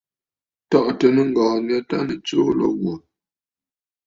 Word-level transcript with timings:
Tɔ̀ʼɔ̀tə̀ 0.69 1.09
nɨŋgɔ̀ɔ̀ 1.15 1.55
nyâ 1.65 1.77
tâ 1.89 1.97
nɨ̀ 2.07 2.17
tsuu 2.25 2.51
lǒ 2.59 2.67
wò. 2.81 2.93